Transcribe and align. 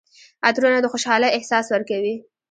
عطرونه 0.47 0.79
د 0.81 0.85
خوشحالۍ 0.93 1.29
احساس 1.37 1.65
ورکوي. 1.69 2.15